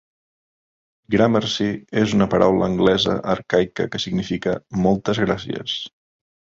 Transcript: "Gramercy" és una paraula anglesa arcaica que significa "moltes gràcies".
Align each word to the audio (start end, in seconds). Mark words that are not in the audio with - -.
"Gramercy" 1.15 1.67
és 2.05 2.17
una 2.19 2.29
paraula 2.33 2.67
anglesa 2.71 3.21
arcaica 3.37 3.89
que 3.95 4.05
significa 4.09 4.59
"moltes 4.89 5.27
gràcies". 5.29 5.81